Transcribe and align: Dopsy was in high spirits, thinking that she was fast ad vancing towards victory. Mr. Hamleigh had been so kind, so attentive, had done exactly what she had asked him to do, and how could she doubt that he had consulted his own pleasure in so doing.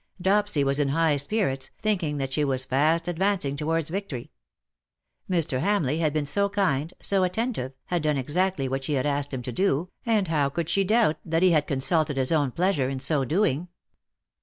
Dopsy 0.19 0.63
was 0.63 0.79
in 0.79 0.89
high 0.89 1.15
spirits, 1.17 1.69
thinking 1.79 2.17
that 2.17 2.33
she 2.33 2.43
was 2.43 2.65
fast 2.65 3.07
ad 3.07 3.19
vancing 3.19 3.55
towards 3.55 3.91
victory. 3.91 4.31
Mr. 5.29 5.59
Hamleigh 5.59 5.99
had 5.99 6.11
been 6.11 6.25
so 6.25 6.49
kind, 6.49 6.91
so 6.99 7.23
attentive, 7.23 7.73
had 7.85 8.01
done 8.01 8.17
exactly 8.17 8.67
what 8.67 8.83
she 8.83 8.93
had 8.93 9.05
asked 9.05 9.31
him 9.31 9.43
to 9.43 9.51
do, 9.51 9.91
and 10.03 10.27
how 10.27 10.49
could 10.49 10.69
she 10.71 10.83
doubt 10.83 11.17
that 11.23 11.43
he 11.43 11.51
had 11.51 11.67
consulted 11.67 12.17
his 12.17 12.31
own 12.31 12.49
pleasure 12.49 12.89
in 12.89 12.99
so 12.99 13.23
doing. 13.23 13.67